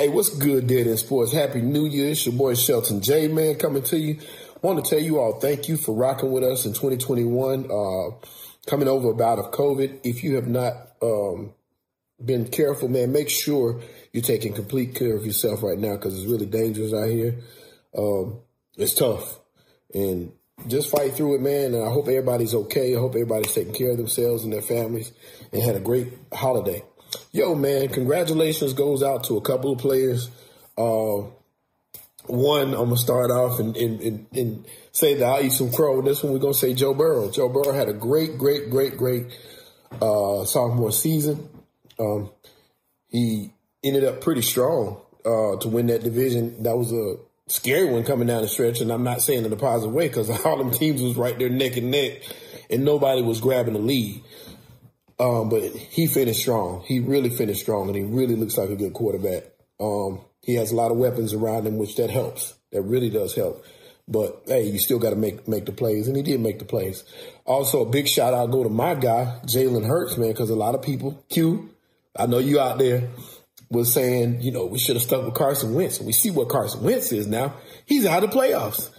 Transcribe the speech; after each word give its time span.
Hey, 0.00 0.08
what's 0.08 0.30
good, 0.30 0.66
Dead 0.66 0.86
in 0.86 0.96
Sports? 0.96 1.30
Happy 1.30 1.60
New 1.60 1.84
Year. 1.84 2.12
It's 2.12 2.24
your 2.24 2.34
boy 2.34 2.54
Shelton 2.54 3.02
J, 3.02 3.28
man, 3.28 3.56
coming 3.56 3.82
to 3.82 3.98
you. 3.98 4.18
Want 4.62 4.82
to 4.82 4.90
tell 4.90 4.98
you 4.98 5.18
all 5.18 5.38
thank 5.38 5.68
you 5.68 5.76
for 5.76 5.94
rocking 5.94 6.32
with 6.32 6.42
us 6.42 6.64
in 6.64 6.72
2021. 6.72 7.70
Uh, 7.70 8.16
coming 8.66 8.88
over 8.88 9.10
a 9.10 9.14
bout 9.14 9.38
of 9.38 9.50
COVID. 9.50 10.00
If 10.02 10.24
you 10.24 10.36
have 10.36 10.48
not 10.48 10.72
um, 11.02 11.52
been 12.24 12.48
careful, 12.48 12.88
man, 12.88 13.12
make 13.12 13.28
sure 13.28 13.82
you're 14.14 14.22
taking 14.22 14.54
complete 14.54 14.94
care 14.94 15.14
of 15.14 15.26
yourself 15.26 15.62
right 15.62 15.78
now 15.78 15.96
because 15.96 16.18
it's 16.18 16.32
really 16.32 16.46
dangerous 16.46 16.94
out 16.94 17.10
here. 17.10 17.34
Um, 17.94 18.40
it's 18.78 18.94
tough. 18.94 19.38
And 19.92 20.32
just 20.66 20.88
fight 20.88 21.12
through 21.12 21.34
it, 21.34 21.42
man. 21.42 21.74
And 21.74 21.84
I 21.84 21.90
hope 21.90 22.08
everybody's 22.08 22.54
okay. 22.54 22.96
I 22.96 22.98
hope 22.98 23.10
everybody's 23.10 23.52
taking 23.52 23.74
care 23.74 23.90
of 23.90 23.98
themselves 23.98 24.44
and 24.44 24.52
their 24.54 24.62
families 24.62 25.12
and 25.52 25.60
had 25.60 25.76
a 25.76 25.80
great 25.80 26.10
holiday. 26.32 26.82
Yo, 27.32 27.54
man, 27.54 27.88
congratulations 27.88 28.72
goes 28.72 29.02
out 29.02 29.24
to 29.24 29.36
a 29.36 29.40
couple 29.40 29.72
of 29.72 29.78
players. 29.78 30.30
Uh, 30.76 31.22
one, 32.26 32.68
I'm 32.68 32.88
gonna 32.88 32.96
start 32.96 33.30
off 33.30 33.58
and, 33.58 33.76
and, 33.76 34.00
and, 34.00 34.26
and 34.32 34.66
say 34.92 35.14
that 35.14 35.24
I'll 35.24 35.42
eat 35.42 35.52
some 35.52 35.72
crow. 35.72 36.00
This 36.02 36.22
one, 36.22 36.32
we're 36.32 36.38
gonna 36.38 36.54
say 36.54 36.74
Joe 36.74 36.94
Burrow. 36.94 37.30
Joe 37.30 37.48
Burrow 37.48 37.72
had 37.72 37.88
a 37.88 37.92
great, 37.92 38.38
great, 38.38 38.70
great, 38.70 38.96
great 38.96 39.26
uh, 40.00 40.44
sophomore 40.44 40.92
season. 40.92 41.48
Um, 41.98 42.30
he 43.08 43.50
ended 43.82 44.04
up 44.04 44.20
pretty 44.20 44.42
strong 44.42 45.00
uh, 45.24 45.56
to 45.56 45.68
win 45.68 45.86
that 45.86 46.02
division. 46.02 46.62
That 46.62 46.76
was 46.76 46.92
a 46.92 47.16
scary 47.50 47.90
one 47.90 48.04
coming 48.04 48.28
down 48.28 48.42
the 48.42 48.48
stretch, 48.48 48.80
and 48.80 48.92
I'm 48.92 49.02
not 49.02 49.22
saying 49.22 49.44
in 49.44 49.52
a 49.52 49.56
positive 49.56 49.92
way 49.92 50.08
because 50.08 50.30
all 50.44 50.56
them 50.56 50.70
teams 50.70 51.02
was 51.02 51.16
right 51.16 51.38
there 51.38 51.48
neck 51.48 51.76
and 51.76 51.90
neck, 51.90 52.22
and 52.70 52.84
nobody 52.84 53.22
was 53.22 53.40
grabbing 53.40 53.74
the 53.74 53.80
lead. 53.80 54.22
Um, 55.20 55.50
but 55.50 55.62
he 55.62 56.06
finished 56.06 56.40
strong. 56.40 56.82
He 56.86 56.98
really 56.98 57.28
finished 57.28 57.60
strong, 57.60 57.88
and 57.88 57.96
he 57.96 58.02
really 58.02 58.36
looks 58.36 58.56
like 58.56 58.70
a 58.70 58.76
good 58.76 58.94
quarterback. 58.94 59.44
Um, 59.78 60.20
he 60.42 60.54
has 60.54 60.72
a 60.72 60.76
lot 60.76 60.90
of 60.90 60.96
weapons 60.96 61.34
around 61.34 61.66
him, 61.66 61.76
which 61.76 61.96
that 61.96 62.08
helps. 62.08 62.54
That 62.72 62.82
really 62.82 63.10
does 63.10 63.34
help. 63.34 63.62
But 64.08 64.44
hey, 64.46 64.64
you 64.64 64.78
still 64.78 64.98
got 64.98 65.10
to 65.10 65.16
make 65.16 65.46
make 65.46 65.66
the 65.66 65.72
plays, 65.72 66.08
and 66.08 66.16
he 66.16 66.22
did 66.22 66.40
make 66.40 66.58
the 66.58 66.64
plays. 66.64 67.04
Also, 67.44 67.82
a 67.82 67.86
big 67.86 68.08
shout 68.08 68.32
out 68.32 68.50
go 68.50 68.64
to 68.64 68.70
my 68.70 68.94
guy 68.94 69.40
Jalen 69.44 69.86
Hurts, 69.86 70.16
man, 70.16 70.30
because 70.30 70.50
a 70.50 70.56
lot 70.56 70.74
of 70.74 70.82
people, 70.82 71.22
Q, 71.28 71.70
I 72.16 72.26
know 72.26 72.38
you 72.38 72.58
out 72.58 72.78
there, 72.78 73.10
was 73.68 73.92
saying, 73.92 74.40
you 74.40 74.50
know, 74.50 74.64
we 74.66 74.78
should 74.78 74.96
have 74.96 75.04
stuck 75.04 75.24
with 75.24 75.34
Carson 75.34 75.74
Wentz. 75.74 76.00
We 76.00 76.12
see 76.12 76.30
what 76.30 76.48
Carson 76.48 76.82
Wentz 76.82 77.12
is 77.12 77.26
now. 77.26 77.54
He's 77.86 78.06
out 78.06 78.24
of 78.24 78.30
the 78.30 78.36
playoffs. 78.36 78.90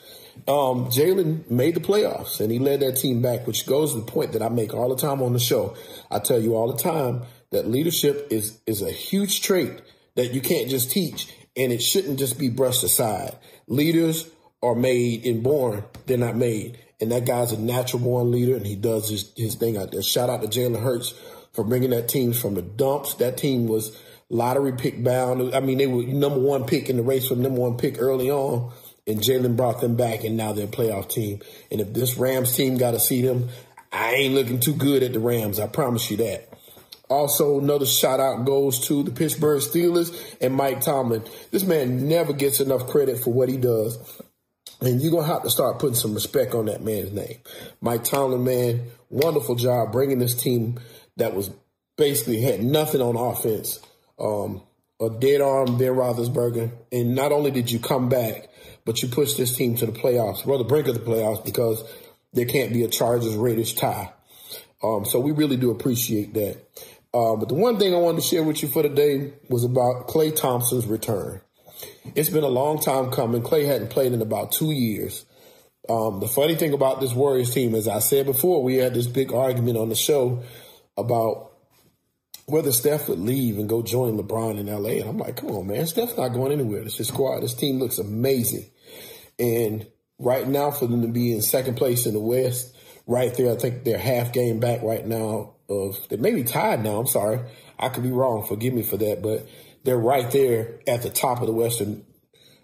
Um, 0.47 0.85
Jalen 0.85 1.49
made 1.49 1.75
the 1.75 1.79
playoffs 1.79 2.39
and 2.39 2.51
he 2.51 2.59
led 2.59 2.79
that 2.79 2.97
team 2.97 3.21
back, 3.21 3.45
which 3.45 3.65
goes 3.65 3.93
to 3.93 3.99
the 3.99 4.05
point 4.05 4.31
that 4.33 4.41
I 4.41 4.49
make 4.49 4.73
all 4.73 4.89
the 4.89 4.99
time 4.99 5.21
on 5.21 5.33
the 5.33 5.39
show. 5.39 5.75
I 6.09 6.19
tell 6.19 6.41
you 6.41 6.55
all 6.55 6.71
the 6.71 6.81
time 6.81 7.23
that 7.51 7.67
leadership 7.67 8.27
is 8.31 8.59
is 8.65 8.81
a 8.81 8.91
huge 8.91 9.41
trait 9.41 9.81
that 10.15 10.33
you 10.33 10.41
can't 10.41 10.69
just 10.69 10.91
teach 10.91 11.33
and 11.55 11.71
it 11.71 11.81
shouldn't 11.81 12.19
just 12.19 12.39
be 12.39 12.49
brushed 12.49 12.83
aside. 12.83 13.35
Leaders 13.67 14.29
are 14.63 14.75
made 14.75 15.25
and 15.25 15.43
born, 15.43 15.83
they're 16.05 16.17
not 16.17 16.35
made. 16.35 16.77
And 16.99 17.11
that 17.11 17.25
guy's 17.25 17.51
a 17.51 17.59
natural 17.59 18.01
born 18.01 18.31
leader 18.31 18.55
and 18.55 18.65
he 18.65 18.75
does 18.75 19.09
his, 19.09 19.31
his 19.35 19.55
thing 19.55 19.77
out 19.77 19.91
there. 19.91 20.03
Shout 20.03 20.29
out 20.29 20.41
to 20.41 20.47
Jalen 20.47 20.81
Hurts 20.81 21.13
for 21.53 21.63
bringing 21.63 21.89
that 21.89 22.07
team 22.07 22.33
from 22.33 22.53
the 22.53 22.61
dumps. 22.61 23.15
That 23.15 23.37
team 23.37 23.67
was 23.67 23.97
lottery 24.29 24.73
pick 24.73 25.03
bound. 25.03 25.53
I 25.53 25.59
mean, 25.59 25.77
they 25.77 25.87
were 25.87 26.03
number 26.03 26.39
one 26.39 26.65
pick 26.65 26.89
in 26.89 26.97
the 26.97 27.03
race 27.03 27.27
for 27.27 27.35
number 27.35 27.59
one 27.59 27.77
pick 27.77 27.99
early 27.99 28.29
on 28.29 28.71
and 29.11 29.21
Jalen 29.21 29.55
brought 29.55 29.81
them 29.81 29.95
back, 29.95 30.23
and 30.23 30.37
now 30.37 30.53
they're 30.53 30.65
a 30.65 30.69
playoff 30.69 31.09
team. 31.09 31.41
And 31.69 31.81
if 31.81 31.93
this 31.93 32.17
Rams 32.17 32.55
team 32.55 32.77
got 32.77 32.91
to 32.91 32.99
see 32.99 33.21
them, 33.21 33.49
I 33.91 34.13
ain't 34.13 34.33
looking 34.33 34.59
too 34.59 34.73
good 34.73 35.03
at 35.03 35.13
the 35.13 35.19
Rams. 35.19 35.59
I 35.59 35.67
promise 35.67 36.09
you 36.09 36.17
that. 36.17 36.47
Also, 37.09 37.59
another 37.59 37.85
shout 37.85 38.21
out 38.21 38.45
goes 38.45 38.87
to 38.87 39.03
the 39.03 39.11
Pittsburgh 39.11 39.61
Steelers 39.61 40.15
and 40.39 40.55
Mike 40.55 40.79
Tomlin. 40.79 41.23
This 41.51 41.63
man 41.63 42.07
never 42.07 42.31
gets 42.31 42.61
enough 42.61 42.87
credit 42.87 43.19
for 43.19 43.33
what 43.33 43.49
he 43.49 43.57
does. 43.57 43.99
And 44.79 45.01
you're 45.01 45.11
going 45.11 45.25
to 45.25 45.33
have 45.33 45.43
to 45.43 45.49
start 45.49 45.79
putting 45.79 45.95
some 45.95 46.13
respect 46.13 46.55
on 46.55 46.67
that 46.67 46.81
man's 46.81 47.11
name. 47.11 47.37
Mike 47.81 48.05
Tomlin, 48.05 48.45
man, 48.45 48.87
wonderful 49.09 49.55
job 49.55 49.91
bringing 49.91 50.19
this 50.19 50.41
team 50.41 50.79
that 51.17 51.35
was 51.35 51.51
basically 51.97 52.41
had 52.41 52.63
nothing 52.63 53.01
on 53.01 53.17
offense. 53.17 53.79
Um, 54.17 54.61
a 55.01 55.09
dead 55.09 55.41
arm 55.41 55.77
Ben 55.77 55.93
Roethlisberger. 55.93 56.71
And 56.91 57.15
not 57.15 57.31
only 57.31 57.51
did 57.51 57.71
you 57.71 57.79
come 57.79 58.07
back, 58.07 58.47
but 58.85 59.01
you 59.01 59.09
pushed 59.09 59.37
this 59.37 59.55
team 59.55 59.75
to 59.77 59.85
the 59.85 59.91
playoffs, 59.91 60.45
well, 60.45 60.57
the 60.57 60.63
brink 60.63 60.87
of 60.87 60.93
the 60.93 61.01
playoffs, 61.01 61.43
because 61.43 61.83
there 62.33 62.45
can't 62.45 62.71
be 62.71 62.83
a 62.83 62.87
Chargers 62.87 63.35
Raiders 63.35 63.73
tie. 63.73 64.13
Um, 64.83 65.05
so 65.05 65.19
we 65.19 65.31
really 65.31 65.57
do 65.57 65.71
appreciate 65.71 66.33
that. 66.33 66.57
Uh, 67.13 67.35
but 67.35 67.49
the 67.49 67.55
one 67.55 67.77
thing 67.77 67.93
I 67.93 67.97
wanted 67.97 68.21
to 68.21 68.27
share 68.27 68.43
with 68.43 68.61
you 68.63 68.69
for 68.69 68.81
today 68.83 69.33
was 69.49 69.63
about 69.63 70.07
Klay 70.07 70.35
Thompson's 70.35 70.87
return. 70.87 71.41
It's 72.15 72.29
been 72.29 72.43
a 72.43 72.49
long 72.49 72.79
time 72.79 73.11
coming. 73.11 73.41
Klay 73.41 73.65
hadn't 73.65 73.89
played 73.89 74.13
in 74.13 74.21
about 74.21 74.51
two 74.51 74.71
years. 74.71 75.25
Um, 75.89 76.19
the 76.19 76.27
funny 76.27 76.55
thing 76.55 76.73
about 76.73 77.01
this 77.01 77.13
Warriors 77.13 77.53
team, 77.53 77.75
as 77.75 77.87
I 77.87 77.99
said 77.99 78.25
before, 78.25 78.63
we 78.63 78.75
had 78.75 78.93
this 78.93 79.07
big 79.07 79.33
argument 79.33 79.77
on 79.77 79.89
the 79.89 79.95
show 79.95 80.43
about 80.95 81.50
whether 82.51 82.71
Steph 82.71 83.07
would 83.07 83.19
leave 83.19 83.57
and 83.57 83.69
go 83.69 83.81
join 83.81 84.17
LeBron 84.17 84.59
in 84.59 84.67
LA. 84.67 85.01
And 85.01 85.09
I'm 85.09 85.17
like, 85.17 85.37
come 85.37 85.51
on, 85.51 85.67
man, 85.67 85.87
Steph's 85.87 86.17
not 86.17 86.29
going 86.29 86.51
anywhere. 86.51 86.81
It's 86.81 86.97
his 86.97 87.07
squad. 87.07 87.41
This 87.41 87.53
team 87.53 87.79
looks 87.79 87.97
amazing. 87.97 88.65
And 89.39 89.87
right 90.19 90.47
now, 90.47 90.71
for 90.71 90.87
them 90.87 91.01
to 91.01 91.07
be 91.07 91.33
in 91.33 91.41
second 91.41 91.75
place 91.75 92.05
in 92.05 92.13
the 92.13 92.19
West, 92.19 92.75
right 93.07 93.33
there, 93.35 93.51
I 93.51 93.55
think 93.55 93.83
they're 93.83 93.97
half 93.97 94.33
game 94.33 94.59
back 94.59 94.81
right 94.83 95.05
now. 95.05 95.55
Of 95.69 95.97
they 96.09 96.17
may 96.17 96.33
be 96.33 96.43
tied 96.43 96.83
now. 96.83 96.99
I'm 96.99 97.07
sorry, 97.07 97.39
I 97.79 97.87
could 97.87 98.03
be 98.03 98.11
wrong. 98.11 98.45
Forgive 98.45 98.73
me 98.73 98.83
for 98.83 98.97
that, 98.97 99.21
but 99.21 99.47
they're 99.85 99.97
right 99.97 100.29
there 100.31 100.79
at 100.85 101.01
the 101.01 101.09
top 101.09 101.39
of 101.39 101.47
the 101.47 101.53
Western, 101.53 102.05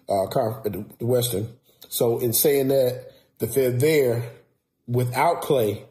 uh, 0.09 0.25
the 0.25 0.85
Western. 0.99 1.47
So 1.87 2.19
in 2.19 2.33
saying 2.33 2.67
that, 2.67 3.11
that 3.39 3.55
they're 3.55 3.71
there 3.71 4.29
without 4.87 5.41
Klay 5.41 5.85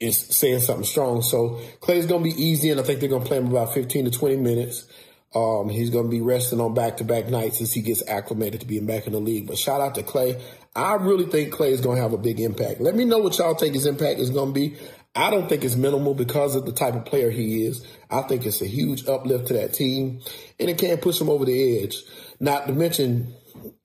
is 0.00 0.18
saying 0.18 0.60
something 0.60 0.84
strong. 0.84 1.22
So 1.22 1.60
Klay's 1.80 2.06
going 2.06 2.22
to 2.22 2.36
be 2.36 2.42
easy, 2.42 2.70
and 2.70 2.80
I 2.80 2.84
think 2.84 3.00
they're 3.00 3.08
going 3.08 3.22
to 3.22 3.28
play 3.28 3.38
him 3.38 3.48
about 3.48 3.74
15 3.74 4.04
to 4.06 4.10
20 4.10 4.36
minutes. 4.36 4.86
Um, 5.34 5.68
he's 5.68 5.90
going 5.90 6.06
to 6.06 6.10
be 6.10 6.22
resting 6.22 6.60
on 6.60 6.72
back 6.72 6.98
to 6.98 7.04
back 7.04 7.28
nights 7.28 7.60
as 7.60 7.72
he 7.72 7.82
gets 7.82 8.06
acclimated 8.08 8.60
to 8.60 8.66
being 8.66 8.86
back 8.86 9.06
in 9.06 9.12
the 9.12 9.20
league. 9.20 9.46
But 9.46 9.58
shout 9.58 9.80
out 9.80 9.94
to 9.96 10.02
Klay. 10.02 10.40
I 10.74 10.94
really 10.94 11.26
think 11.26 11.52
Klay 11.52 11.70
is 11.70 11.80
going 11.80 11.96
to 11.96 12.02
have 12.02 12.12
a 12.12 12.18
big 12.18 12.40
impact. 12.40 12.80
Let 12.80 12.94
me 12.94 13.04
know 13.04 13.18
what 13.18 13.36
y'all 13.36 13.54
think 13.54 13.74
his 13.74 13.84
impact 13.84 14.20
is 14.20 14.30
going 14.30 14.54
to 14.54 14.54
be. 14.54 14.76
I 15.14 15.30
don't 15.30 15.48
think 15.48 15.64
it's 15.64 15.74
minimal 15.74 16.14
because 16.14 16.54
of 16.54 16.64
the 16.64 16.72
type 16.72 16.94
of 16.94 17.04
player 17.04 17.30
he 17.30 17.66
is. 17.66 17.84
I 18.10 18.22
think 18.22 18.46
it's 18.46 18.62
a 18.62 18.66
huge 18.66 19.06
uplift 19.08 19.48
to 19.48 19.54
that 19.54 19.74
team, 19.74 20.20
and 20.60 20.70
it 20.70 20.78
can 20.78 20.96
push 20.98 21.20
him 21.20 21.28
over 21.28 21.44
the 21.44 21.82
edge. 21.82 22.02
Not 22.40 22.66
to 22.68 22.72
mention, 22.72 23.34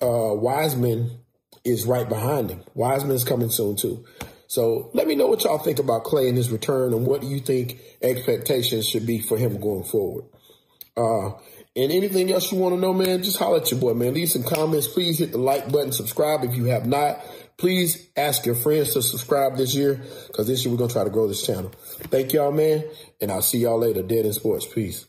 uh, 0.02 0.34
Wiseman 0.36 1.18
is 1.64 1.86
right 1.86 2.08
behind 2.08 2.52
him. 2.52 2.62
Wiseman 2.76 3.16
is 3.16 3.24
coming 3.24 3.50
soon 3.50 3.76
too. 3.76 4.06
So 4.54 4.92
let 4.94 5.08
me 5.08 5.16
know 5.16 5.26
what 5.26 5.44
y'all 5.44 5.58
think 5.58 5.80
about 5.80 6.04
Klay 6.04 6.28
and 6.28 6.38
his 6.38 6.52
return, 6.52 6.94
and 6.94 7.08
what 7.08 7.22
do 7.22 7.28
you 7.28 7.40
think 7.40 7.80
expectations 8.04 8.88
should 8.88 9.08
be 9.08 9.20
for 9.20 9.36
him 9.36 9.60
going 9.60 9.84
forward. 9.84 10.26
Uh, 10.96 11.30
and 11.76 11.92
anything 11.92 12.32
else 12.32 12.52
you 12.52 12.60
want 12.60 12.76
to 12.76 12.80
know, 12.80 12.94
man, 12.94 13.24
just 13.24 13.38
holler 13.38 13.58
at 13.58 13.72
your 13.72 13.80
boy, 13.80 13.96
man. 13.96 14.14
Leave 14.14 14.30
some 14.30 14.44
comments. 14.44 14.88
Please 14.88 15.18
hit 15.18 15.32
the 15.32 15.40
like 15.40 15.72
button, 15.72 15.92
subscribe 15.92 16.44
if 16.44 16.56
you 16.56 16.66
have 16.66 16.86
not. 16.86 17.20
Please 17.58 18.10
ask 18.16 18.46
your 18.46 18.54
friends 18.54 18.94
to 18.94 19.02
subscribe 19.02 19.58
this 19.58 19.74
year 19.74 20.00
because 20.28 20.46
this 20.46 20.64
year 20.64 20.72
we're 20.72 20.78
going 20.78 20.90
to 20.90 20.94
try 20.94 21.04
to 21.04 21.10
grow 21.10 21.28
this 21.28 21.44
channel. 21.44 21.72
Thank 22.12 22.32
y'all, 22.34 22.52
man. 22.52 22.84
And 23.20 23.32
I'll 23.32 23.42
see 23.42 23.58
y'all 23.58 23.80
later. 23.80 24.04
Dead 24.04 24.24
in 24.24 24.34
Sports. 24.34 24.68
Peace. 24.68 25.08